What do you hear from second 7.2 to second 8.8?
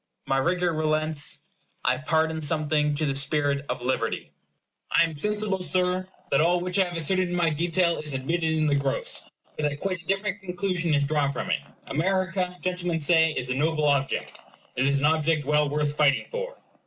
in my detail is admitted in the